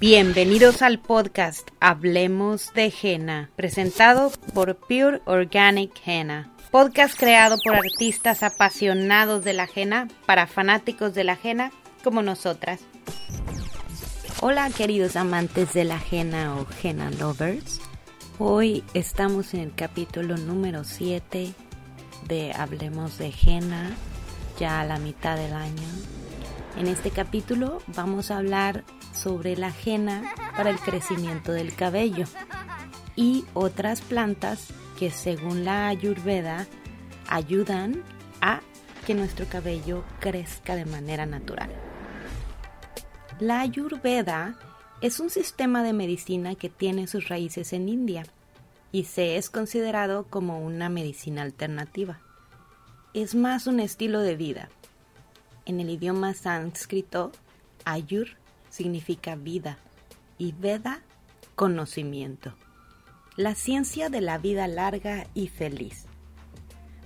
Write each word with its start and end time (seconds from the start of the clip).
Bienvenidos 0.00 0.82
al 0.82 0.98
podcast 0.98 1.68
Hablemos 1.78 2.72
de 2.72 2.92
Henna, 3.02 3.50
presentado 3.54 4.30
por 4.54 4.76
Pure 4.76 5.20
Organic 5.26 5.92
Henna. 6.04 6.54
Podcast 6.70 7.18
creado 7.18 7.56
por 7.62 7.74
artistas 7.74 8.42
apasionados 8.42 9.44
de 9.44 9.52
la 9.52 9.68
henna 9.74 10.08
para 10.24 10.46
fanáticos 10.46 11.14
de 11.14 11.24
la 11.24 11.38
henna 11.42 11.72
como 12.02 12.22
nosotras. 12.22 12.80
Hola 14.40 14.70
queridos 14.70 15.16
amantes 15.16 15.74
de 15.74 15.84
la 15.84 16.00
henna 16.10 16.56
o 16.56 16.66
henna 16.82 17.10
lovers. 17.10 17.80
Hoy 18.38 18.82
estamos 18.94 19.52
en 19.52 19.60
el 19.60 19.74
capítulo 19.74 20.36
número 20.38 20.84
7 20.84 21.52
de 22.26 22.52
Hablemos 22.54 23.18
de 23.18 23.34
henna, 23.44 23.90
ya 24.58 24.80
a 24.80 24.86
la 24.86 24.98
mitad 24.98 25.36
del 25.36 25.52
año. 25.52 26.19
En 26.80 26.86
este 26.86 27.10
capítulo 27.10 27.82
vamos 27.88 28.30
a 28.30 28.38
hablar 28.38 28.84
sobre 29.12 29.54
la 29.54 29.70
henna 29.84 30.32
para 30.56 30.70
el 30.70 30.78
crecimiento 30.78 31.52
del 31.52 31.74
cabello 31.74 32.24
y 33.16 33.44
otras 33.52 34.00
plantas 34.00 34.68
que 34.98 35.10
según 35.10 35.66
la 35.66 35.88
ayurveda 35.88 36.66
ayudan 37.28 38.02
a 38.40 38.62
que 39.06 39.14
nuestro 39.14 39.44
cabello 39.44 40.04
crezca 40.20 40.74
de 40.74 40.86
manera 40.86 41.26
natural. 41.26 41.68
La 43.40 43.60
ayurveda 43.60 44.58
es 45.02 45.20
un 45.20 45.28
sistema 45.28 45.82
de 45.82 45.92
medicina 45.92 46.54
que 46.54 46.70
tiene 46.70 47.08
sus 47.08 47.28
raíces 47.28 47.74
en 47.74 47.90
India 47.90 48.24
y 48.90 49.04
se 49.04 49.36
es 49.36 49.50
considerado 49.50 50.24
como 50.30 50.64
una 50.64 50.88
medicina 50.88 51.42
alternativa. 51.42 52.20
Es 53.12 53.34
más 53.34 53.66
un 53.66 53.80
estilo 53.80 54.20
de 54.20 54.36
vida. 54.36 54.70
En 55.70 55.78
el 55.78 55.88
idioma 55.88 56.34
sánscrito, 56.34 57.30
ayur 57.84 58.26
significa 58.70 59.36
vida 59.36 59.78
y 60.36 60.50
Veda 60.50 61.00
conocimiento. 61.54 62.54
La 63.36 63.54
ciencia 63.54 64.08
de 64.08 64.20
la 64.20 64.38
vida 64.38 64.66
larga 64.66 65.28
y 65.32 65.46
feliz. 65.46 66.06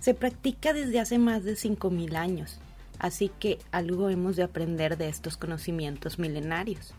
Se 0.00 0.14
practica 0.14 0.72
desde 0.72 0.98
hace 0.98 1.18
más 1.18 1.44
de 1.44 1.56
5.000 1.56 2.16
años, 2.16 2.58
así 2.98 3.30
que 3.38 3.58
algo 3.70 4.08
hemos 4.08 4.36
de 4.36 4.44
aprender 4.44 4.96
de 4.96 5.10
estos 5.10 5.36
conocimientos 5.36 6.18
milenarios. 6.18 6.94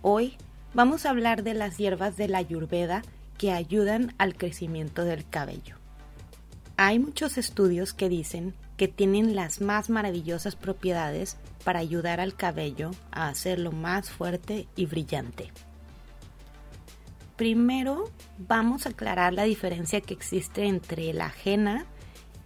Hoy 0.00 0.36
vamos 0.74 1.06
a 1.06 1.10
hablar 1.10 1.44
de 1.44 1.54
las 1.54 1.78
hierbas 1.78 2.16
de 2.16 2.26
la 2.26 2.38
Ayurveda 2.38 3.02
que 3.38 3.52
ayudan 3.52 4.16
al 4.18 4.34
crecimiento 4.34 5.04
del 5.04 5.28
cabello. 5.28 5.76
Hay 6.76 6.98
muchos 6.98 7.38
estudios 7.38 7.94
que 7.94 8.08
dicen 8.08 8.52
que 8.82 8.88
tienen 8.88 9.36
las 9.36 9.60
más 9.60 9.90
maravillosas 9.90 10.56
propiedades 10.56 11.36
para 11.62 11.78
ayudar 11.78 12.18
al 12.18 12.34
cabello 12.34 12.90
a 13.12 13.28
hacerlo 13.28 13.70
más 13.70 14.10
fuerte 14.10 14.66
y 14.74 14.86
brillante. 14.86 15.52
Primero 17.36 18.10
vamos 18.38 18.84
a 18.84 18.88
aclarar 18.88 19.34
la 19.34 19.44
diferencia 19.44 20.00
que 20.00 20.14
existe 20.14 20.64
entre 20.64 21.12
la 21.12 21.26
ajena 21.26 21.86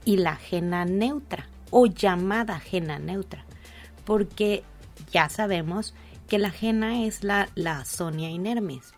y 0.04 0.18
la 0.18 0.32
ajena 0.32 0.84
neutra 0.84 1.48
o 1.70 1.86
llamada 1.86 2.56
ajena 2.56 2.98
neutra, 2.98 3.46
porque 4.04 4.62
ya 5.10 5.30
sabemos 5.30 5.94
que 6.28 6.38
la 6.38 6.48
ajena 6.48 7.06
es 7.06 7.24
la, 7.24 7.48
la 7.54 7.82
Sonia 7.86 8.28
inermis 8.28 8.92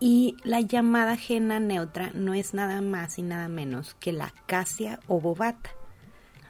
y 0.00 0.36
la 0.44 0.60
llamada 0.60 1.12
ajena 1.12 1.60
neutra 1.60 2.10
no 2.12 2.34
es 2.34 2.52
nada 2.52 2.82
más 2.82 3.18
y 3.18 3.22
nada 3.22 3.48
menos 3.48 3.94
que 3.94 4.12
la 4.12 4.26
acacia 4.26 5.00
bovata, 5.08 5.70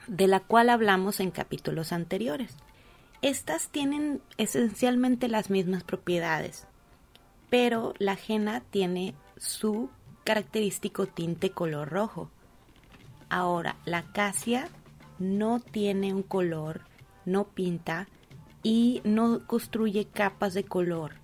de 0.06 0.27
la 0.27 0.41
cual 0.41 0.70
hablamos 0.70 1.20
en 1.20 1.31
capítulos 1.31 1.92
anteriores. 1.92 2.56
Estas 3.22 3.69
tienen 3.69 4.20
esencialmente 4.36 5.28
las 5.28 5.50
mismas 5.50 5.85
propiedades, 5.85 6.67
pero 7.51 7.95
la 7.98 8.13
ajena 8.13 8.63
tiene 8.70 9.14
su 9.36 9.90
característico 10.24 11.07
tinte 11.07 11.51
color 11.51 11.90
rojo. 11.90 12.30
Ahora, 13.29 13.77
la 13.85 13.98
acacia 13.98 14.68
no 15.18 15.61
tiene 15.61 16.13
un 16.13 16.23
color, 16.23 16.83
no 17.24 17.45
pinta 17.45 18.08
y 18.63 19.01
no 19.05 19.46
construye 19.46 20.07
capas 20.07 20.55
de 20.55 20.64
color. 20.64 21.14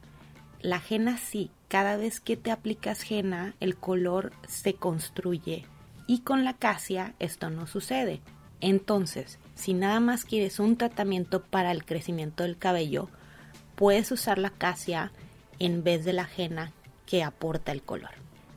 La 0.61 0.77
ajena 0.77 1.19
sí, 1.19 1.51
cada 1.69 1.97
vez 1.97 2.21
que 2.21 2.37
te 2.37 2.51
aplicas 2.51 3.09
henna, 3.11 3.55
el 3.61 3.77
color 3.77 4.33
se 4.47 4.75
construye 4.75 5.67
y 6.07 6.21
con 6.21 6.45
la 6.45 6.51
acacia 6.51 7.15
esto 7.19 7.51
no 7.51 7.67
sucede. 7.67 8.21
Entonces, 8.61 9.39
si 9.55 9.75
nada 9.75 10.01
más 10.01 10.25
quieres 10.25 10.59
un 10.59 10.77
tratamiento 10.77 11.43
para 11.43 11.73
el 11.73 11.85
crecimiento 11.85 12.43
del 12.43 12.59
cabello, 12.59 13.09
puedes 13.77 14.11
usar 14.11 14.39
la 14.39 14.49
acacia 14.49 15.13
en 15.59 15.85
vez 15.85 16.05
de 16.05 16.13
la 16.13 16.29
henna 16.37 16.73
que 17.07 17.23
aporta 17.23 17.73
el 17.73 17.83
color. 17.83 18.11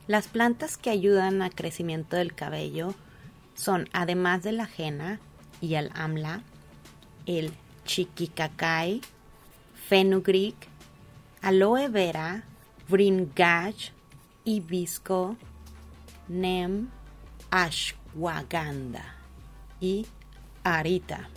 Las 0.08 0.28
plantas 0.28 0.76
que 0.76 0.90
ayudan 0.90 1.42
al 1.42 1.54
crecimiento 1.54 2.16
del 2.16 2.34
cabello 2.34 2.94
son, 3.54 3.88
además 3.92 4.42
de 4.42 4.52
la 4.52 4.68
henna 4.76 5.20
y 5.60 5.74
el 5.74 5.90
amla, 5.94 6.42
el 7.26 7.52
chiquicacay, 7.84 9.00
fenugreek, 9.88 10.56
aloe 11.40 11.88
vera, 11.88 12.44
bringage, 12.88 13.92
hibisco, 14.44 15.36
nem, 16.28 16.88
ashwagandha 17.50 19.21
y 19.82 20.06
Arita. 20.62 21.28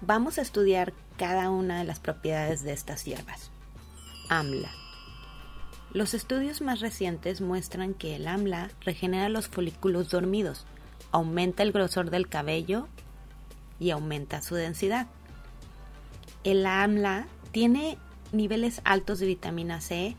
Vamos 0.00 0.38
a 0.38 0.42
estudiar 0.42 0.94
cada 1.18 1.50
una 1.50 1.78
de 1.78 1.84
las 1.84 2.00
propiedades 2.00 2.62
de 2.62 2.72
estas 2.72 3.04
hierbas. 3.04 3.50
AMLA. 4.30 4.70
Los 5.92 6.14
estudios 6.14 6.62
más 6.62 6.80
recientes 6.80 7.42
muestran 7.42 7.92
que 7.92 8.16
el 8.16 8.26
AMLA 8.26 8.70
regenera 8.80 9.28
los 9.28 9.48
folículos 9.48 10.08
dormidos, 10.08 10.64
aumenta 11.12 11.62
el 11.62 11.72
grosor 11.72 12.10
del 12.10 12.28
cabello 12.28 12.88
y 13.78 13.90
aumenta 13.90 14.40
su 14.40 14.54
densidad. 14.54 15.08
El 16.44 16.64
AMLA 16.64 17.26
tiene 17.52 17.98
niveles 18.32 18.80
altos 18.84 19.18
de 19.18 19.26
vitamina 19.26 19.82
C 19.82 20.16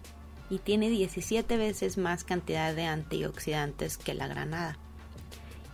y 0.51 0.59
tiene 0.59 0.89
17 0.89 1.57
veces 1.57 1.97
más 1.97 2.23
cantidad 2.23 2.75
de 2.75 2.85
antioxidantes 2.85 3.97
que 3.97 4.13
la 4.13 4.27
granada. 4.27 4.77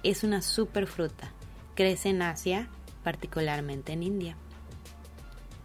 Es 0.03 0.23
una 0.23 0.41
superfruta 0.41 1.33
crece 1.77 2.09
en 2.09 2.23
Asia, 2.23 2.67
particularmente 3.03 3.93
en 3.93 4.01
India. 4.01 4.35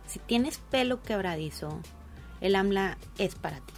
Si 0.06 0.18
tienes 0.18 0.58
pelo 0.58 1.02
quebradizo, 1.02 1.80
el 2.42 2.54
AMLA 2.54 2.98
es 3.16 3.34
para 3.34 3.60
ti. 3.60 3.72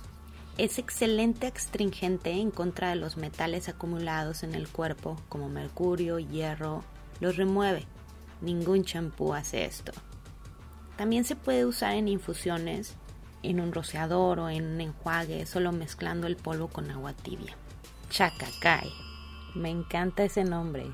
Es 0.58 0.80
excelente 0.80 1.46
astringente 1.46 2.32
en 2.32 2.50
contra 2.50 2.90
de 2.90 2.96
los 2.96 3.16
metales 3.16 3.68
acumulados 3.68 4.42
en 4.42 4.56
el 4.56 4.68
cuerpo, 4.68 5.16
como 5.28 5.48
mercurio, 5.48 6.18
hierro, 6.18 6.82
los 7.20 7.36
remueve. 7.36 7.86
Ningún 8.40 8.82
champú 8.82 9.32
hace 9.32 9.64
esto. 9.64 9.92
También 10.96 11.24
se 11.24 11.36
puede 11.36 11.64
usar 11.64 11.94
en 11.94 12.08
infusiones, 12.08 12.96
en 13.44 13.60
un 13.60 13.72
rociador 13.72 14.40
o 14.40 14.48
en 14.48 14.66
un 14.66 14.80
enjuague, 14.80 15.46
solo 15.46 15.70
mezclando 15.70 16.26
el 16.26 16.34
polvo 16.34 16.66
con 16.66 16.90
agua 16.90 17.12
tibia. 17.12 17.56
Chacacay. 18.10 18.90
Me 19.54 19.70
encanta 19.70 20.24
ese 20.24 20.42
nombre 20.42 20.92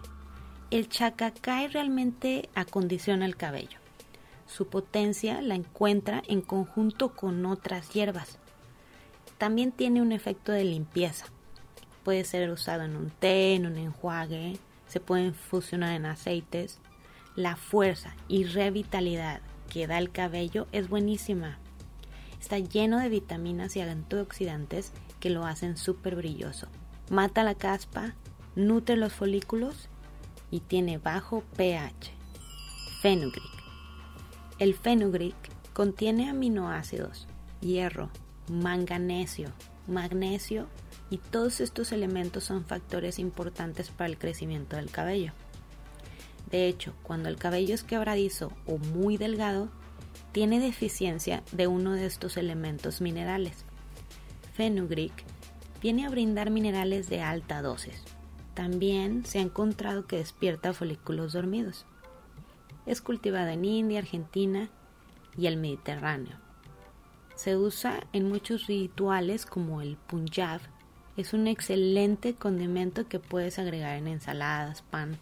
el 0.70 0.88
chacacay 0.88 1.66
realmente 1.66 2.48
acondiciona 2.54 3.26
el 3.26 3.36
cabello. 3.36 3.78
Su 4.46 4.68
potencia 4.68 5.42
la 5.42 5.56
encuentra 5.56 6.22
en 6.28 6.42
conjunto 6.42 7.14
con 7.14 7.44
otras 7.44 7.90
hierbas. 7.92 8.38
También 9.36 9.72
tiene 9.72 10.00
un 10.00 10.12
efecto 10.12 10.52
de 10.52 10.64
limpieza. 10.64 11.26
Puede 12.04 12.24
ser 12.24 12.50
usado 12.50 12.84
en 12.84 12.96
un 12.96 13.10
té, 13.10 13.54
en 13.54 13.66
un 13.66 13.78
enjuague, 13.78 14.58
se 14.86 15.00
pueden 15.00 15.34
fusionar 15.34 15.94
en 15.94 16.06
aceites. 16.06 16.78
La 17.34 17.56
fuerza 17.56 18.14
y 18.28 18.44
revitalidad 18.44 19.40
que 19.68 19.86
da 19.86 19.98
el 19.98 20.10
cabello 20.10 20.68
es 20.72 20.88
buenísima. 20.88 21.58
Está 22.40 22.58
lleno 22.58 22.98
de 22.98 23.08
vitaminas 23.08 23.76
y 23.76 23.80
antioxidantes 23.80 24.92
que 25.18 25.30
lo 25.30 25.44
hacen 25.44 25.76
súper 25.76 26.16
brilloso. 26.16 26.68
Mata 27.10 27.42
la 27.42 27.54
caspa, 27.54 28.14
nutre 28.54 28.96
los 28.96 29.12
folículos 29.12 29.88
y 30.50 30.60
tiene 30.60 30.98
bajo 30.98 31.42
pH. 31.56 32.12
Fenugreek. 33.00 33.60
El 34.58 34.74
fenugreek 34.74 35.34
contiene 35.72 36.28
aminoácidos, 36.28 37.26
hierro, 37.60 38.10
manganesio, 38.48 39.50
magnesio 39.86 40.66
y 41.08 41.18
todos 41.18 41.60
estos 41.60 41.92
elementos 41.92 42.44
son 42.44 42.64
factores 42.64 43.18
importantes 43.18 43.90
para 43.90 44.10
el 44.10 44.18
crecimiento 44.18 44.76
del 44.76 44.90
cabello. 44.90 45.32
De 46.50 46.66
hecho, 46.66 46.94
cuando 47.02 47.28
el 47.28 47.36
cabello 47.36 47.74
es 47.74 47.84
quebradizo 47.84 48.52
o 48.66 48.78
muy 48.78 49.16
delgado, 49.16 49.70
tiene 50.32 50.60
deficiencia 50.60 51.42
de 51.52 51.66
uno 51.66 51.92
de 51.92 52.06
estos 52.06 52.36
elementos 52.36 53.00
minerales. 53.00 53.64
Fenugreek 54.54 55.12
viene 55.80 56.06
a 56.06 56.10
brindar 56.10 56.50
minerales 56.50 57.08
de 57.08 57.22
alta 57.22 57.62
dosis, 57.62 58.02
también 58.60 59.24
se 59.24 59.38
ha 59.38 59.40
encontrado 59.40 60.06
que 60.06 60.18
despierta 60.18 60.74
folículos 60.74 61.32
dormidos. 61.32 61.86
Es 62.84 63.00
cultivado 63.00 63.48
en 63.48 63.64
India, 63.64 64.00
Argentina 64.00 64.68
y 65.34 65.46
el 65.46 65.56
Mediterráneo. 65.56 66.36
Se 67.34 67.56
usa 67.56 68.06
en 68.12 68.28
muchos 68.28 68.66
rituales 68.66 69.46
como 69.46 69.80
el 69.80 69.96
Punjab. 69.96 70.60
Es 71.16 71.32
un 71.32 71.46
excelente 71.46 72.34
condimento 72.34 73.08
que 73.08 73.18
puedes 73.18 73.58
agregar 73.58 73.96
en 73.96 74.08
ensaladas, 74.08 74.82
pan 74.82 75.18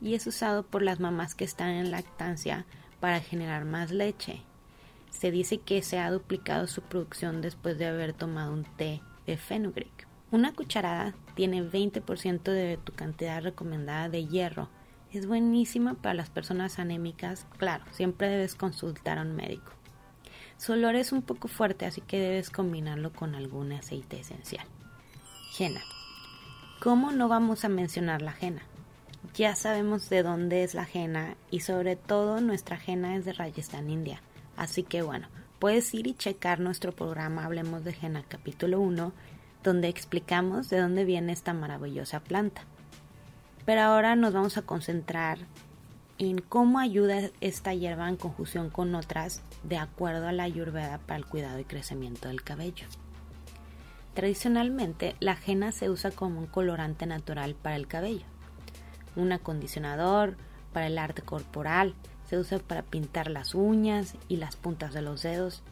y 0.00 0.14
es 0.14 0.26
usado 0.26 0.62
por 0.62 0.80
las 0.80 1.00
mamás 1.00 1.34
que 1.34 1.44
están 1.44 1.72
en 1.72 1.90
lactancia 1.90 2.64
para 2.98 3.20
generar 3.20 3.66
más 3.66 3.90
leche. 3.90 4.40
Se 5.10 5.30
dice 5.30 5.58
que 5.58 5.82
se 5.82 5.98
ha 5.98 6.10
duplicado 6.10 6.66
su 6.66 6.80
producción 6.80 7.42
después 7.42 7.76
de 7.76 7.88
haber 7.88 8.14
tomado 8.14 8.54
un 8.54 8.64
té 8.64 9.02
de 9.26 9.36
fenugreek. 9.36 10.09
Una 10.32 10.52
cucharada 10.52 11.12
tiene 11.34 11.60
20% 11.60 12.42
de 12.42 12.76
tu 12.76 12.92
cantidad 12.92 13.42
recomendada 13.42 14.08
de 14.08 14.26
hierro. 14.26 14.68
Es 15.12 15.26
buenísima 15.26 15.94
para 15.94 16.14
las 16.14 16.30
personas 16.30 16.78
anémicas. 16.78 17.48
Claro, 17.58 17.84
siempre 17.90 18.28
debes 18.28 18.54
consultar 18.54 19.18
a 19.18 19.22
un 19.22 19.34
médico. 19.34 19.72
Su 20.56 20.74
olor 20.74 20.94
es 20.94 21.10
un 21.10 21.22
poco 21.22 21.48
fuerte, 21.48 21.84
así 21.84 22.00
que 22.00 22.20
debes 22.20 22.50
combinarlo 22.50 23.12
con 23.12 23.34
algún 23.34 23.72
aceite 23.72 24.20
esencial. 24.20 24.66
Jena. 25.52 25.80
¿Cómo 26.80 27.10
no 27.10 27.26
vamos 27.26 27.64
a 27.64 27.68
mencionar 27.68 28.22
la 28.22 28.32
jena? 28.32 28.62
Ya 29.34 29.56
sabemos 29.56 30.08
de 30.10 30.22
dónde 30.22 30.62
es 30.62 30.74
la 30.74 30.84
jena 30.84 31.36
y 31.50 31.60
sobre 31.60 31.96
todo 31.96 32.40
nuestra 32.40 32.76
jena 32.76 33.16
es 33.16 33.24
de 33.24 33.32
Rajasthan, 33.32 33.90
India. 33.90 34.22
Así 34.56 34.84
que 34.84 35.02
bueno, 35.02 35.26
puedes 35.58 35.92
ir 35.92 36.06
y 36.06 36.14
checar 36.14 36.60
nuestro 36.60 36.92
programa 36.92 37.44
Hablemos 37.44 37.82
de 37.82 37.92
Jena 37.92 38.22
capítulo 38.28 38.80
1 38.80 39.12
donde 39.62 39.88
explicamos 39.88 40.70
de 40.70 40.80
dónde 40.80 41.04
viene 41.04 41.32
esta 41.32 41.52
maravillosa 41.52 42.20
planta. 42.20 42.62
Pero 43.66 43.82
ahora 43.82 44.16
nos 44.16 44.32
vamos 44.32 44.56
a 44.56 44.62
concentrar 44.62 45.38
en 46.18 46.38
cómo 46.38 46.78
ayuda 46.78 47.30
esta 47.40 47.72
hierba 47.72 48.08
en 48.08 48.16
conjunción 48.16 48.68
con 48.68 48.94
otras 48.94 49.42
de 49.62 49.78
acuerdo 49.78 50.28
a 50.28 50.32
la 50.32 50.42
ayurveda 50.42 50.98
para 50.98 51.16
el 51.16 51.26
cuidado 51.26 51.58
y 51.58 51.64
crecimiento 51.64 52.28
del 52.28 52.42
cabello. 52.42 52.86
Tradicionalmente, 54.14 55.16
la 55.20 55.32
ajena 55.32 55.72
se 55.72 55.88
usa 55.88 56.10
como 56.10 56.40
un 56.40 56.46
colorante 56.46 57.06
natural 57.06 57.54
para 57.54 57.76
el 57.76 57.86
cabello, 57.86 58.26
un 59.16 59.32
acondicionador 59.32 60.36
para 60.72 60.88
el 60.88 60.98
arte 60.98 61.22
corporal, 61.22 61.94
se 62.28 62.38
usa 62.38 62.58
para 62.58 62.82
pintar 62.82 63.30
las 63.30 63.54
uñas 63.54 64.14
y 64.28 64.36
las 64.36 64.56
puntas 64.56 64.92
de 64.92 65.02
los 65.02 65.22
dedos, 65.22 65.62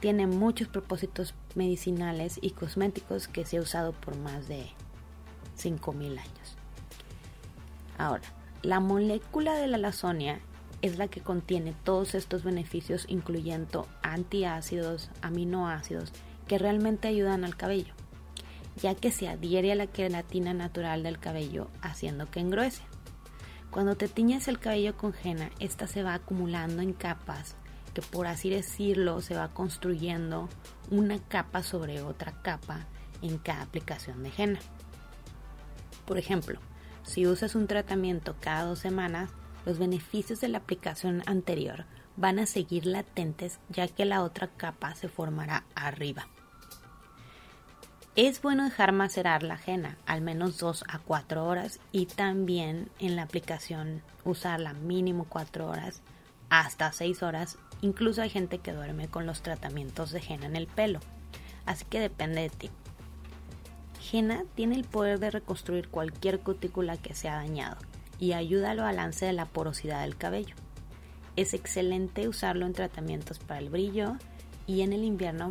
tiene 0.00 0.26
muchos 0.26 0.68
propósitos 0.68 1.34
medicinales 1.56 2.38
y 2.40 2.50
cosméticos 2.50 3.28
que 3.28 3.44
se 3.44 3.56
ha 3.56 3.62
usado 3.62 3.92
por 3.92 4.16
más 4.16 4.48
de 4.48 4.66
5.000 5.58 6.18
años. 6.18 6.56
Ahora, 7.98 8.24
la 8.62 8.80
molécula 8.80 9.54
de 9.54 9.66
la 9.66 9.78
lasonia 9.78 10.40
es 10.82 10.98
la 10.98 11.08
que 11.08 11.20
contiene 11.20 11.74
todos 11.84 12.14
estos 12.14 12.44
beneficios 12.44 13.06
incluyendo 13.08 13.86
antiácidos, 14.02 15.10
aminoácidos 15.22 16.12
que 16.46 16.58
realmente 16.58 17.08
ayudan 17.08 17.44
al 17.44 17.56
cabello, 17.56 17.94
ya 18.80 18.94
que 18.94 19.10
se 19.10 19.28
adhiere 19.28 19.72
a 19.72 19.76
la 19.76 19.86
queratina 19.86 20.54
natural 20.54 21.02
del 21.02 21.18
cabello 21.18 21.68
haciendo 21.80 22.30
que 22.30 22.40
engruese. 22.40 22.82
Cuando 23.70 23.96
te 23.96 24.08
tiñes 24.08 24.48
el 24.48 24.58
cabello 24.58 24.96
con 24.96 25.14
henna, 25.22 25.50
esta 25.58 25.86
se 25.86 26.02
va 26.02 26.14
acumulando 26.14 26.82
en 26.82 26.92
capas 26.92 27.56
que 27.96 28.02
por 28.02 28.26
así 28.26 28.50
decirlo 28.50 29.22
se 29.22 29.34
va 29.34 29.48
construyendo 29.48 30.50
una 30.90 31.18
capa 31.18 31.62
sobre 31.62 32.02
otra 32.02 32.42
capa 32.42 32.84
en 33.22 33.38
cada 33.38 33.62
aplicación 33.62 34.22
de 34.22 34.30
henna. 34.36 34.60
Por 36.04 36.18
ejemplo, 36.18 36.60
si 37.04 37.26
usas 37.26 37.54
un 37.54 37.66
tratamiento 37.66 38.36
cada 38.38 38.64
dos 38.64 38.80
semanas, 38.80 39.30
los 39.64 39.78
beneficios 39.78 40.42
de 40.42 40.48
la 40.48 40.58
aplicación 40.58 41.22
anterior 41.24 41.86
van 42.18 42.38
a 42.38 42.44
seguir 42.44 42.84
latentes 42.84 43.60
ya 43.70 43.88
que 43.88 44.04
la 44.04 44.22
otra 44.22 44.48
capa 44.48 44.94
se 44.94 45.08
formará 45.08 45.64
arriba. 45.74 46.28
Es 48.14 48.42
bueno 48.42 48.64
dejar 48.64 48.92
macerar 48.92 49.42
la 49.42 49.58
henna 49.66 49.96
al 50.04 50.20
menos 50.20 50.58
2 50.58 50.84
a 50.86 50.98
4 50.98 51.46
horas 51.46 51.80
y 51.92 52.04
también 52.04 52.90
en 52.98 53.16
la 53.16 53.22
aplicación 53.22 54.02
usarla 54.22 54.74
mínimo 54.74 55.24
4 55.30 55.66
horas 55.66 56.02
hasta 56.50 56.92
6 56.92 57.22
horas 57.22 57.58
Incluso 57.82 58.22
hay 58.22 58.30
gente 58.30 58.58
que 58.58 58.72
duerme 58.72 59.08
con 59.08 59.26
los 59.26 59.42
tratamientos 59.42 60.10
de 60.10 60.20
Jena 60.20 60.46
en 60.46 60.56
el 60.56 60.66
pelo, 60.66 61.00
así 61.66 61.84
que 61.84 62.00
depende 62.00 62.42
de 62.42 62.50
ti. 62.50 62.70
Jena 64.00 64.44
tiene 64.54 64.76
el 64.76 64.84
poder 64.84 65.18
de 65.18 65.30
reconstruir 65.30 65.88
cualquier 65.88 66.40
cutícula 66.40 66.96
que 66.96 67.14
se 67.14 67.28
ha 67.28 67.36
dañado 67.36 67.76
y 68.18 68.32
ayuda 68.32 68.70
al 68.70 68.78
balance 68.78 69.26
de 69.26 69.32
la 69.32 69.46
porosidad 69.46 70.02
del 70.02 70.16
cabello. 70.16 70.54
Es 71.34 71.52
excelente 71.52 72.28
usarlo 72.28 72.66
en 72.66 72.72
tratamientos 72.72 73.38
para 73.38 73.60
el 73.60 73.68
brillo 73.68 74.16
y 74.66 74.80
en 74.82 74.92
el 74.92 75.04
invierno 75.04 75.50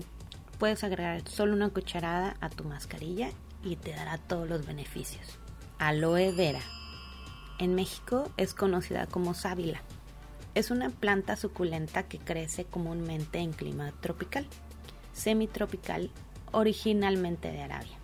puedes 0.57 0.83
agregar 0.83 1.27
solo 1.27 1.53
una 1.53 1.69
cucharada 1.69 2.37
a 2.41 2.49
tu 2.49 2.63
mascarilla 2.63 3.29
y 3.63 3.75
te 3.75 3.91
dará 3.91 4.17
todos 4.17 4.49
los 4.49 4.65
beneficios. 4.65 5.37
Aloe 5.77 6.31
vera. 6.31 6.61
En 7.59 7.75
México 7.75 8.31
es 8.37 8.53
conocida 8.53 9.05
como 9.05 9.33
sábila 9.33 9.81
es 10.55 10.71
una 10.71 10.89
planta 10.89 11.35
suculenta 11.35 12.03
que 12.03 12.17
crece 12.17 12.63
comúnmente 12.63 13.39
en 13.39 13.51
clima 13.51 13.91
tropical, 13.99 14.47
semitropical, 15.13 16.09
originalmente 16.51 17.51
de 17.51 17.61
Arabia. 17.61 17.97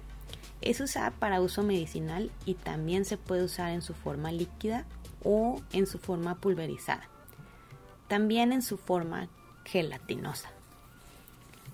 Es 0.59 0.81
usada 0.81 1.12
para 1.12 1.42
uso 1.42 1.63
medicinal 1.63 2.30
y 2.45 2.56
también 2.56 3.06
se 3.06 3.18
puede 3.18 3.45
usar 3.45 3.71
en 3.71 3.81
su 3.81 3.94
forma 3.94 4.31
líquida 4.33 4.86
o 5.24 5.62
en 5.71 5.88
su 5.88 5.98
forma 5.98 6.36
pulverizada. 6.36 7.09
También 8.09 8.51
en 8.51 8.62
su 8.62 8.77
forma 8.77 9.30
gelatinosa. 9.63 10.51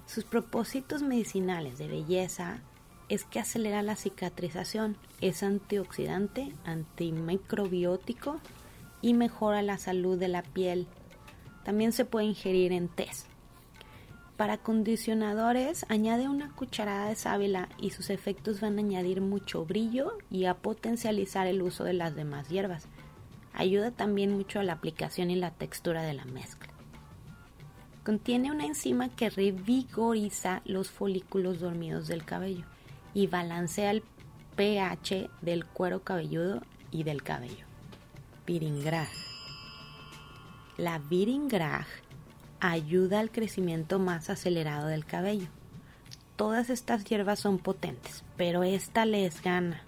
Sus 0.06 0.24
propósitos 0.24 1.01
medicinales 1.01 1.79
de 1.79 1.88
belleza 1.88 2.59
es 3.09 3.24
que 3.25 3.39
acelera 3.39 3.81
la 3.81 3.95
cicatrización, 3.95 4.95
es 5.21 5.41
antioxidante, 5.41 6.53
antimicrobiótico 6.65 8.39
y 9.01 9.13
mejora 9.13 9.61
la 9.61 9.77
salud 9.77 10.17
de 10.17 10.27
la 10.27 10.44
piel. 10.44 10.88
También 11.63 11.91
se 11.91 12.05
puede 12.05 12.25
ingerir 12.25 12.71
en 12.71 12.88
test. 12.88 13.27
Para 14.38 14.53
acondicionadores, 14.53 15.85
añade 15.89 16.29
una 16.29 16.53
cucharada 16.53 17.09
de 17.09 17.15
sábila 17.15 17.69
y 17.79 17.89
sus 17.89 18.11
efectos 18.11 18.61
van 18.61 18.77
a 18.77 18.81
añadir 18.81 19.19
mucho 19.19 19.65
brillo 19.65 20.13
y 20.29 20.45
a 20.45 20.53
potencializar 20.53 21.47
el 21.47 21.63
uso 21.63 21.83
de 21.83 21.94
las 21.94 22.15
demás 22.15 22.47
hierbas. 22.47 22.85
Ayuda 23.53 23.89
también 23.89 24.31
mucho 24.31 24.60
a 24.60 24.63
la 24.63 24.74
aplicación 24.74 25.31
y 25.31 25.36
la 25.36 25.50
textura 25.50 26.03
de 26.03 26.13
la 26.13 26.25
mezcla. 26.25 26.72
Contiene 28.03 28.51
una 28.51 28.65
enzima 28.65 29.10
que 29.10 29.31
revigoriza 29.31 30.62
los 30.65 30.91
folículos 30.91 31.60
dormidos 31.60 32.07
del 32.07 32.24
cabello 32.24 32.63
y 33.15 33.25
balancea 33.25 33.89
el 33.89 34.03
pH 34.55 35.29
del 35.41 35.65
cuero 35.65 36.03
cabelludo 36.03 36.62
y 36.91 37.03
del 37.03 37.24
cabello. 37.24 37.66
La 40.77 41.00
Viringraj 41.00 41.86
ayuda 42.62 43.20
al 43.20 43.30
crecimiento 43.30 44.00
más 44.00 44.30
acelerado 44.30 44.88
del 44.88 45.04
cabello. 45.04 45.48
Todas 46.38 46.70
estas 46.70 47.04
hierbas 47.04 47.39
son 47.39 47.58
potentes, 47.58 48.24
pero 48.38 48.63
esta 48.63 49.06
les 49.06 49.42
gana. 49.42 49.82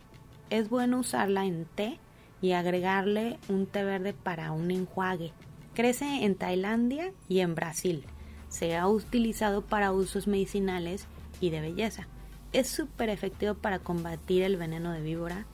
Es 0.49 0.67
bueno 0.69 0.99
usarla 0.99 1.45
en 1.45 1.67
té 1.73 1.99
y 2.41 2.51
agregarle 2.51 3.39
un 3.47 3.65
té 3.65 3.85
verde 3.85 4.13
para 4.13 4.51
un 4.51 4.71
enjuague. 4.71 5.31
Crece 5.73 6.25
en 6.25 6.35
Tailandia 6.35 7.13
y 7.29 7.39
en 7.39 7.55
Brasil. 7.55 8.03
Se 8.49 8.75
ha 8.75 8.89
utilizado 8.89 9.61
para 9.61 9.93
usos 9.93 10.27
medicinales 10.27 11.07
y 11.39 11.49
de 11.49 11.61
belleza. 11.61 12.07
Es 12.51 12.67
súper 12.67 13.07
efectivo 13.07 13.53
para 13.53 13.79
combatir 13.79 14.43
el 14.43 14.57
veneno 14.57 14.91
de 14.91 14.99
víbora 14.99 15.45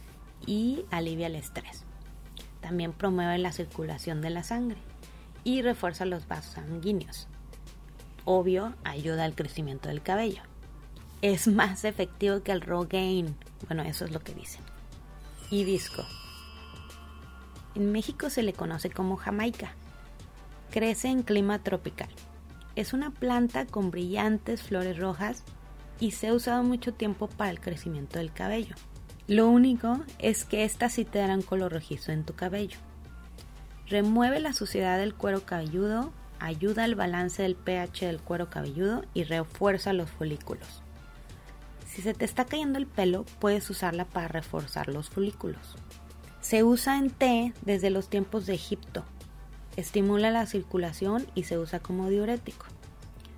y 0.48 0.86
alivia 0.90 1.28
el 1.28 1.36
estrés 1.36 1.85
también 2.66 2.94
promueve 2.94 3.38
la 3.38 3.52
circulación 3.52 4.22
de 4.22 4.32
la 4.32 4.42
sangre 4.42 4.80
y 5.44 5.62
refuerza 5.62 6.04
los 6.04 6.28
vasos 6.28 6.54
sanguíneos. 6.54 7.28
Obvio, 8.24 8.74
ayuda 8.84 9.24
al 9.24 9.36
crecimiento 9.36 9.88
del 9.88 10.02
cabello. 10.02 10.42
Es 11.22 11.48
más 11.48 11.86
efectivo 11.86 12.42
que 12.42 12.52
el 12.52 12.62
Rogaine. 12.62 13.36
Bueno, 13.68 13.84
eso 13.84 14.06
es 14.06 14.12
lo 14.12 14.20
que 14.20 14.34
dicen. 14.34 14.64
Hibisco. 15.52 16.04
En 17.76 17.92
México 17.92 18.32
se 18.32 18.42
le 18.42 18.54
conoce 18.54 18.90
como 18.90 19.16
Jamaica. 19.16 19.76
Crece 20.72 21.10
en 21.10 21.22
clima 21.22 21.60
tropical. 21.60 22.10
Es 22.76 22.94
una 22.94 23.12
planta 23.12 23.68
con 23.68 23.92
brillantes 23.92 24.64
flores 24.64 24.98
rojas 24.98 25.44
y 26.00 26.12
se 26.12 26.30
ha 26.30 26.34
usado 26.34 26.64
mucho 26.64 26.96
tiempo 26.96 27.28
para 27.28 27.52
el 27.52 27.62
crecimiento 27.62 28.18
del 28.18 28.34
cabello. 28.34 28.74
Lo 29.28 29.50
único 29.50 30.02
es 30.20 30.46
que 30.46 30.66
esta 30.66 30.88
sí 30.90 31.04
te 31.04 31.18
dará 31.18 31.34
un 31.34 31.42
color 31.42 31.74
rojizo 31.74 32.12
en 32.12 32.26
tu 32.26 32.36
cabello. 32.36 32.78
Remueve 33.88 34.40
la 34.40 34.54
suciedad 34.54 35.00
del 35.00 35.16
cuero 35.16 35.46
cabelludo, 35.46 36.12
ayuda 36.40 36.84
al 36.84 36.94
balance 36.94 37.42
del 37.42 37.56
pH 37.56 38.06
del 38.06 38.20
cuero 38.20 38.52
cabelludo 38.52 39.04
y 39.16 39.24
refuerza 39.24 39.94
los 39.94 40.12
folículos. 40.12 40.84
Si 41.88 42.04
se 42.04 42.14
te 42.14 42.26
está 42.26 42.46
cayendo 42.46 42.78
el 42.78 42.86
pelo, 42.86 43.26
puedes 43.40 43.68
usarla 43.70 44.06
para 44.06 44.28
reforzar 44.28 44.90
los 44.90 45.10
folículos. 45.10 45.76
Se 46.42 46.64
usa 46.64 47.00
en 47.00 47.10
té 47.10 47.54
desde 47.64 47.90
los 47.90 48.10
tiempos 48.10 48.46
de 48.46 48.54
Egipto. 48.54 49.04
estimula 49.76 50.32
la 50.32 50.46
circulación 50.46 51.26
y 51.36 51.44
se 51.44 51.58
usa 51.58 51.80
como 51.80 52.10
diurético. 52.10 52.66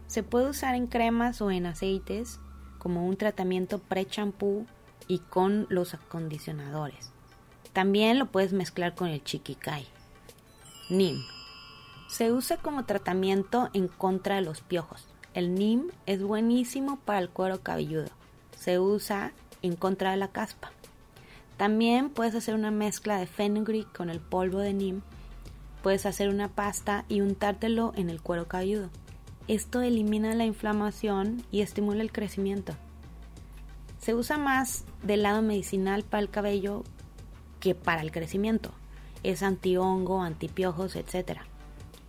Se 0.07 0.21
puede 0.21 0.49
usar 0.49 0.75
en 0.75 0.87
cremas 0.87 1.41
o 1.41 1.49
en 1.49 1.65
aceites 1.65 2.39
como 2.77 3.07
un 3.07 3.17
tratamiento 3.17 3.79
pre-champú 3.79 4.67
y 5.07 5.19
con 5.19 5.67
los 5.69 5.93
acondicionadores. 5.93 7.11
También 7.73 8.17
lo 8.17 8.27
puedes 8.27 8.53
mezclar 8.53 8.95
con 8.95 9.07
el 9.09 9.23
chiquikai. 9.23 9.85
NIM. 10.89 11.21
Se 12.07 12.31
usa 12.31 12.57
como 12.57 12.85
tratamiento 12.85 13.69
en 13.73 13.87
contra 13.87 14.35
de 14.35 14.41
los 14.41 14.61
piojos. 14.61 15.05
El 15.33 15.53
NIM 15.53 15.91
es 16.05 16.23
buenísimo 16.23 16.97
para 16.97 17.19
el 17.19 17.29
cuero 17.29 17.61
cabelludo. 17.61 18.09
Se 18.57 18.79
usa 18.79 19.33
en 19.61 19.75
contra 19.75 20.11
de 20.11 20.17
la 20.17 20.29
caspa. 20.29 20.71
También 21.57 22.09
puedes 22.09 22.35
hacer 22.35 22.55
una 22.55 22.71
mezcla 22.71 23.19
de 23.19 23.27
fenugreek 23.27 23.95
con 23.95 24.09
el 24.09 24.19
polvo 24.19 24.59
de 24.59 24.73
NIM. 24.73 25.01
Puedes 25.83 26.05
hacer 26.05 26.29
una 26.29 26.47
pasta 26.47 27.05
y 27.07 27.21
untártelo 27.21 27.93
en 27.95 28.09
el 28.09 28.21
cuero 28.21 28.47
cabelludo. 28.47 28.89
Esto 29.47 29.81
elimina 29.81 30.35
la 30.35 30.45
inflamación 30.45 31.43
y 31.51 31.61
estimula 31.61 32.01
el 32.01 32.11
crecimiento. 32.11 32.73
Se 34.07 34.15
usa 34.15 34.37
más 34.37 34.85
del 35.03 35.23
lado 35.23 35.41
medicinal 35.41 36.03
para 36.03 36.21
el 36.21 36.29
cabello 36.29 36.85
que 37.59 37.75
para 37.75 38.01
el 38.01 38.13
crecimiento. 38.13 38.71
Es 39.21 39.43
antihongo, 39.43 40.21
antipiojos, 40.21 40.95
etc. 40.95 41.41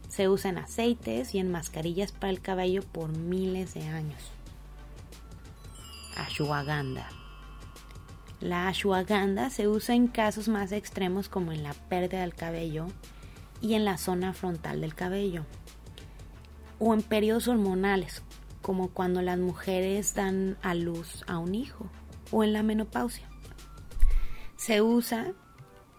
Se 0.09 0.28
usa 0.28 0.50
en 0.50 0.59
aceites 0.59 1.35
y 1.35 1.40
en 1.40 1.50
mascarillas 1.50 2.12
para 2.12 2.31
el 2.31 2.40
cabello 2.40 2.83
por 2.83 3.09
miles 3.09 3.75
de 3.75 3.83
años. 3.88 4.23
Ashwagandha. 6.17 7.09
La 8.38 8.69
ashwagandha 8.69 9.50
se 9.50 9.67
usa 9.67 9.97
en 9.97 10.07
casos 10.07 10.47
más 10.47 10.71
extremos 10.71 11.28
como 11.28 11.50
en 11.50 11.64
la 11.64 11.75
pérdida 11.75 12.21
del 12.21 12.37
cabello 12.37 12.87
y 13.61 13.75
en 13.75 13.85
la 13.85 13.99
zona 13.99 14.35
frontal 14.35 14.83
del 14.83 14.95
cabello 14.95 15.47
o 16.78 16.95
en 16.95 17.02
periodos 17.02 17.49
hormonales 17.49 18.23
como 18.68 18.90
cuando 18.90 19.22
las 19.22 19.38
mujeres 19.38 20.14
dan 20.14 20.58
a 20.60 20.75
luz 20.75 21.25
a 21.26 21.38
un 21.38 21.54
hijo 21.54 21.88
o 22.30 22.44
en 22.44 22.52
la 22.52 22.62
menopausia. 22.62 23.26
Se 24.56 24.82
usa 24.82 25.32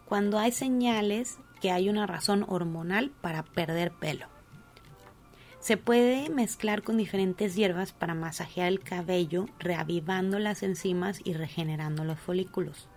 cuando 0.06 0.38
hay 0.38 0.52
señales 0.52 1.40
que 1.62 1.72
hay 1.72 1.90
una 1.90 2.06
razón 2.06 2.46
hormonal 2.48 3.10
para 3.22 3.42
perder 3.42 3.92
pelo. 3.92 4.28
Se 5.60 5.78
puede 5.78 6.30
mezclar 6.30 6.84
con 6.84 6.98
diferentes 6.98 7.56
hierbas 7.56 7.92
para 7.92 8.14
masajear 8.14 8.68
el 8.68 8.82
cabello, 8.82 9.48
reavivando 9.58 10.38
las 10.38 10.62
enzimas 10.62 11.22
y 11.24 11.34
regenerando 11.34 12.04
los 12.04 12.20
folículos, 12.20 12.88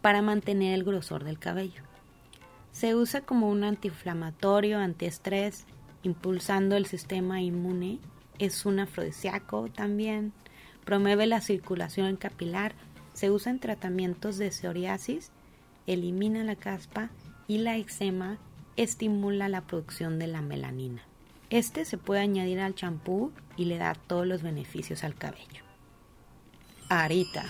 para 0.00 0.22
mantener 0.22 0.72
el 0.72 0.82
grosor 0.82 1.24
del 1.24 1.38
cabello. 1.38 1.82
Se 2.72 2.94
usa 2.94 3.20
como 3.20 3.50
un 3.50 3.64
antiinflamatorio, 3.64 4.78
antiestrés, 4.78 5.66
impulsando 6.02 6.74
el 6.78 6.86
sistema 6.86 7.42
inmune. 7.42 7.98
Es 8.38 8.66
un 8.66 8.80
afrodisíaco 8.80 9.68
también. 9.68 10.32
Promueve 10.84 11.26
la 11.26 11.40
circulación 11.40 12.16
capilar. 12.16 12.74
Se 13.12 13.30
usa 13.30 13.50
en 13.50 13.60
tratamientos 13.60 14.38
de 14.38 14.50
psoriasis. 14.50 15.30
Elimina 15.86 16.44
la 16.44 16.56
caspa 16.56 17.10
y 17.46 17.58
la 17.58 17.76
eczema. 17.76 18.38
Estimula 18.76 19.48
la 19.48 19.60
producción 19.62 20.18
de 20.18 20.26
la 20.26 20.42
melanina. 20.42 21.02
Este 21.50 21.84
se 21.84 21.98
puede 21.98 22.20
añadir 22.22 22.58
al 22.58 22.74
champú 22.74 23.30
y 23.56 23.66
le 23.66 23.78
da 23.78 23.94
todos 23.94 24.26
los 24.26 24.42
beneficios 24.42 25.04
al 25.04 25.14
cabello. 25.14 25.62
Arita. 26.88 27.44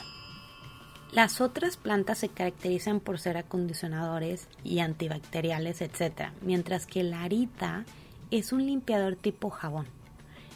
Las 1.13 1.41
otras 1.41 1.77
plantas 1.77 2.19
se 2.19 2.29
caracterizan 2.29 3.01
por 3.01 3.21
ser 3.21 3.37
acondicionadores 3.37 4.49
y 4.65 4.81
antibacteriales, 4.81 5.81
etc., 5.81 6.33
mientras 6.43 6.87
que 6.87 7.05
la 7.05 7.23
arita 7.23 7.85
es 8.31 8.53
un 8.53 8.67
limpiador 8.67 9.15
tipo 9.15 9.49
jabón. 9.49 9.87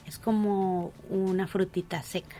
Es 0.08 0.18
como 0.18 0.92
una 1.10 1.46
frutita 1.46 2.02
seca. 2.02 2.36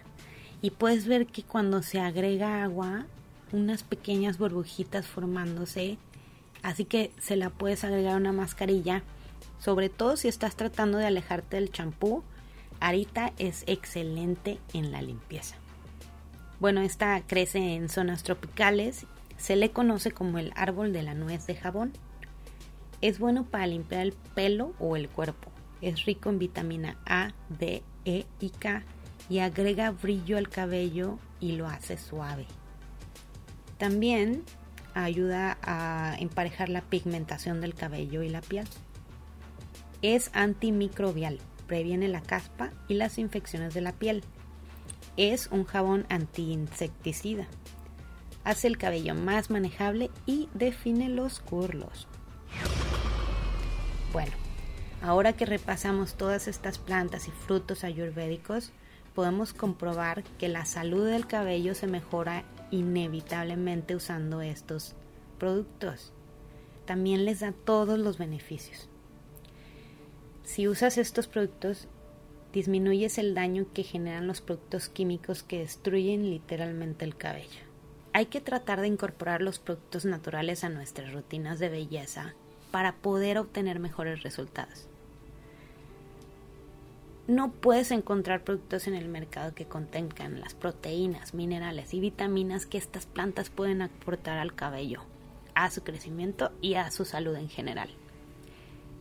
Y 0.63 0.71
puedes 0.71 1.07
ver 1.07 1.27
que 1.27 1.45
cuando 1.45 1.83
se 1.83 2.01
agrega 2.01 2.65
agua, 2.65 3.07
unas 3.53 3.85
pequeñas 3.85 4.39
burbujitas 4.39 5.07
formándose, 5.07 5.99
así 6.65 6.85
que 6.85 7.13
se 7.21 7.37
la 7.37 7.51
puedes 7.51 7.85
agregar 7.85 8.15
a 8.15 8.17
una 8.17 8.33
mascarilla 8.33 9.05
sobre 9.59 9.89
todo 9.89 10.17
si 10.17 10.29
estás 10.29 10.57
tratando 10.57 10.99
de 10.99 11.07
alejarte 11.07 11.57
del 11.57 11.73
champú, 11.73 12.23
Arita 12.81 13.33
es 13.39 13.65
excelente 13.67 14.59
en 14.73 14.93
la 14.93 15.03
limpieza. 15.03 15.57
Bueno, 16.61 16.81
esta 16.81 17.21
crece 17.27 17.75
en 17.75 17.89
zonas 17.89 18.23
tropicales, 18.23 19.07
se 19.37 19.57
le 19.57 19.71
conoce 19.71 20.13
como 20.13 20.39
el 20.39 20.53
árbol 20.57 20.93
de 20.93 21.03
la 21.03 21.15
nuez 21.15 21.47
de 21.47 21.57
jabón. 21.57 21.93
Es 23.01 23.19
bueno 23.19 23.45
para 23.45 23.67
limpiar 23.67 24.03
el 24.03 24.13
pelo 24.13 24.75
o 24.79 24.97
el 24.97 25.09
cuerpo. 25.09 25.51
Es 25.81 26.05
rico 26.05 26.29
en 26.31 26.39
vitamina 26.39 26.99
A, 27.07 27.33
D, 27.49 27.83
E 28.05 28.27
y 28.41 28.51
K 28.51 28.83
y 29.29 29.41
agrega 29.41 29.91
brillo 29.91 30.39
al 30.39 30.49
cabello 30.49 31.19
y 31.41 31.53
lo 31.53 31.69
hace 31.69 31.99
suave. 31.99 32.47
También 33.77 34.43
ayuda 34.95 35.59
a 35.63 36.17
emparejar 36.19 36.69
la 36.69 36.81
pigmentación 36.81 37.61
del 37.61 37.75
cabello 37.75 38.23
y 38.23 38.29
la 38.29 38.41
piel. 38.41 38.67
Es 40.03 40.31
antimicrobial, 40.33 41.39
previene 41.67 42.09
la 42.09 42.23
caspa 42.23 42.71
y 42.89 42.95
las 42.95 43.19
infecciones 43.19 43.75
de 43.75 43.81
la 43.81 43.93
piel. 43.93 44.25
Es 45.17 45.49
un 45.53 45.65
jabón 45.65 46.07
antiinsecticida. 46.09 47.47
Hace 48.45 48.69
el 48.69 48.79
cabello 48.79 49.15
más 49.15 49.51
manejable 49.51 50.11
y 50.27 50.49
define 50.55 51.09
los 51.09 51.41
curlos. 51.41 52.09
Bueno, 54.13 54.33
ahora 55.03 55.33
que 55.33 55.47
repasamos 55.47 56.15
todas 56.15 56.49
estas 56.49 56.79
plantas 56.79 57.29
y 57.29 57.31
frutos 57.31 57.85
ayurvédicos, 57.85 58.73
podemos 59.15 59.53
comprobar 59.53 60.23
que 60.39 60.49
la 60.49 60.65
salud 60.65 61.07
del 61.07 61.27
cabello 61.27 61.75
se 61.75 61.87
mejora 61.87 62.45
inevitablemente 62.71 63.97
usando 63.97 64.43
estos 64.43 64.95
productos. 65.39 66.13
También 66.85 67.25
les 67.25 67.41
da 67.41 67.53
todos 67.53 67.99
los 67.99 68.19
beneficios. 68.19 68.89
Si 70.45 70.69
usas 70.69 70.99
estos 70.99 71.27
productos, 71.27 71.89
disminuyes 72.53 73.19
el 73.19 73.35
daño 73.35 73.67
que 73.75 73.83
generan 73.83 74.27
los 74.27 74.41
productos 74.41 74.89
químicos 74.89 75.43
que 75.43 75.59
destruyen 75.59 76.31
literalmente 76.31 77.05
el 77.05 77.17
cabello. 77.17 77.61
Hay 78.13 78.27
que 78.27 78.41
tratar 78.41 78.81
de 78.81 78.89
incorporar 78.89 79.43
los 79.43 79.59
productos 79.59 80.05
naturales 80.05 80.65
a 80.65 80.71
nuestras 80.71 81.13
rutinas 81.13 81.59
de 81.59 81.69
belleza 81.69 82.35
para 82.71 82.97
poder 82.97 83.39
obtener 83.39 83.79
mejores 83.79 84.23
resultados. 84.23 84.89
No 87.27 87.53
puedes 87.53 87.91
encontrar 87.91 88.43
productos 88.43 88.89
en 88.89 88.95
el 88.95 89.09
mercado 89.09 89.55
que 89.55 89.67
contengan 89.67 90.41
las 90.41 90.55
proteínas, 90.55 91.35
minerales 91.35 91.93
y 91.93 92.01
vitaminas 92.01 92.65
que 92.65 92.79
estas 92.79 93.05
plantas 93.05 93.51
pueden 93.51 93.83
aportar 93.83 94.39
al 94.39 94.55
cabello, 94.55 95.03
a 95.55 95.71
su 95.71 95.83
crecimiento 95.83 96.53
y 96.63 96.75
a 96.75 96.91
su 96.91 97.05
salud 97.05 97.37
en 97.37 97.51
general. 97.51 97.91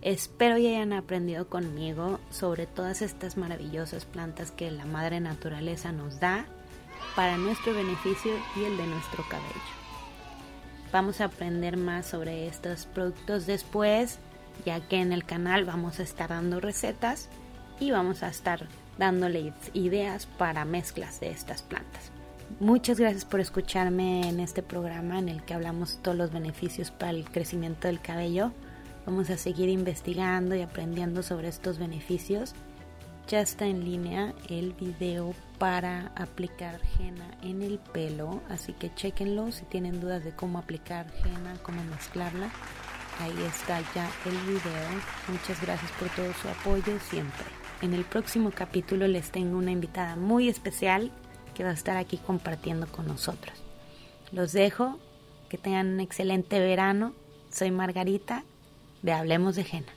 Espero 0.02 0.58
y 0.58 0.68
hayan 0.68 0.92
aprendido 0.92 1.48
conmigo 1.48 2.20
sobre 2.30 2.68
todas 2.68 3.02
estas 3.02 3.38
maravillosas 3.38 4.06
plantas 4.06 4.52
que 4.52 4.72
la 4.72 4.86
madre 4.86 5.22
naturaleza 5.22 5.92
nos 5.92 6.20
da 6.20 6.46
para 7.16 7.38
nuestro 7.38 7.74
beneficio 7.74 8.34
y 8.58 8.66
el 8.66 8.76
de 8.76 8.88
nuestro 8.88 9.24
cabello. 9.30 9.77
Vamos 10.92 11.22
a 11.22 11.26
aprender 11.26 11.78
más 11.78 12.06
sobre 12.06 12.48
estos 12.48 12.86
productos 12.86 13.46
después, 13.46 14.20
ya 14.66 14.80
que 14.80 15.02
en 15.02 15.12
el 15.12 15.26
canal 15.26 15.66
vamos 15.66 16.00
a 16.00 16.04
estar 16.04 16.30
dando 16.30 16.60
recetas 16.60 17.30
y 17.80 17.92
vamos 17.92 18.24
a 18.24 18.30
estar 18.30 18.68
dándoles 18.98 19.54
ideas 19.74 20.26
para 20.26 20.66
mezclas 20.66 21.20
de 21.20 21.30
estas 21.30 21.62
plantas. 21.62 22.12
Muchas 22.60 23.00
gracias 23.00 23.26
por 23.26 23.42
escucharme 23.42 24.28
en 24.28 24.40
este 24.40 24.64
programa 24.64 25.20
en 25.20 25.30
el 25.30 25.44
que 25.44 25.54
hablamos 25.54 26.00
todos 26.02 26.18
los 26.18 26.32
beneficios 26.32 26.92
para 26.92 27.12
el 27.12 27.26
crecimiento 27.26 27.88
del 27.88 28.00
cabello. 28.00 28.52
Vamos 29.06 29.30
a 29.30 29.38
seguir 29.38 29.70
investigando 29.70 30.56
y 30.56 30.62
aprendiendo 30.62 31.22
sobre 31.24 31.50
estos 31.50 31.78
beneficios. 31.78 32.56
Ya 33.28 33.42
está 33.42 33.66
en 33.66 33.84
línea 33.84 34.34
el 34.48 34.72
video 34.72 35.36
para 35.60 36.14
aplicar 36.16 36.80
henna 36.98 37.30
en 37.44 37.62
el 37.62 37.78
pelo, 37.78 38.42
así 38.48 38.72
que 38.72 38.94
chequenlo 38.96 39.52
si 39.52 39.66
tienen 39.66 40.00
dudas 40.00 40.24
de 40.24 40.32
cómo 40.32 40.60
aplicar 40.60 41.08
henna, 41.26 41.58
cómo 41.62 41.84
mezclarla. 41.84 42.50
Ahí 43.20 43.36
está 43.44 43.82
ya 43.94 44.10
el 44.26 44.38
video. 44.48 44.90
Muchas 45.28 45.62
gracias 45.62 45.92
por 46.00 46.08
todo 46.16 46.32
su 46.42 46.48
apoyo 46.48 46.98
siempre. 47.02 47.44
En 47.82 47.94
el 47.94 48.06
próximo 48.06 48.52
capítulo 48.52 49.10
les 49.10 49.30
tengo 49.30 49.58
una 49.58 49.72
invitada 49.72 50.16
muy 50.16 50.48
especial 50.48 51.12
que 51.54 51.66
va 51.66 51.72
a 51.72 51.74
estar 51.74 51.98
aquí 51.98 52.16
compartiendo 52.18 52.88
con 52.88 53.08
nosotros. 53.08 53.62
Los 54.32 54.54
dejo, 54.54 55.00
que 55.50 55.58
tengan 55.58 55.88
un 55.88 56.00
excelente 56.00 56.62
verano. 56.62 57.12
Soy 57.52 57.72
Margarita 57.72 58.46
de 59.02 59.12
Hablemos 59.12 59.58
de 59.58 59.66
Jena. 59.66 59.92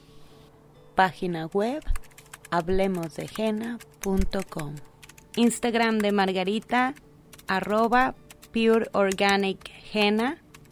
Página 0.96 1.46
web 1.46 1.84
hablemosdejena.com. 2.50 4.74
Instagram 5.36 5.98
de 5.98 6.12
Margarita 6.12 6.94
arroba 7.46 8.14
Pure 8.52 8.86